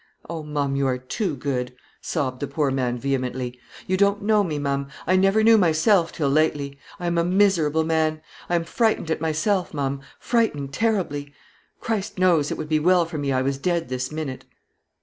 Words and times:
"Oh, 0.27 0.41
ma'am, 0.41 0.75
you 0.75 0.87
are 0.87 0.97
too 0.97 1.35
good," 1.35 1.75
sobbed 2.01 2.39
the 2.39 2.47
poor 2.47 2.71
man, 2.71 2.97
vehemently. 2.97 3.59
"You 3.85 3.97
don't 3.97 4.23
know 4.23 4.43
me, 4.43 4.57
ma'am; 4.57 4.87
I 5.05 5.15
never 5.15 5.43
knew 5.43 5.59
myself 5.59 6.11
till 6.11 6.27
lately. 6.27 6.79
I 6.99 7.05
am 7.05 7.19
a 7.19 7.23
miserable 7.23 7.83
man. 7.83 8.19
I 8.49 8.55
am 8.55 8.63
frightened 8.63 9.11
at 9.11 9.21
myself, 9.21 9.75
ma'am 9.75 10.01
frightened 10.17 10.73
terribly. 10.73 11.35
Christ 11.81 12.17
knows, 12.17 12.49
it 12.49 12.57
would 12.57 12.67
be 12.67 12.79
well 12.79 13.05
for 13.05 13.19
me 13.19 13.31
I 13.31 13.43
was 13.43 13.59
dead 13.59 13.89
this 13.89 14.11
minute." 14.11 14.45